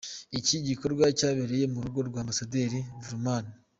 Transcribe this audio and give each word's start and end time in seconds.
Iki 0.39 0.55
gikorwa 0.67 1.05
cyabereye 1.19 1.65
mu 1.73 1.79
rugo 1.85 1.99
rwa 2.07 2.19
Ambasaderi 2.23 2.79
Vrooman. 3.03 3.45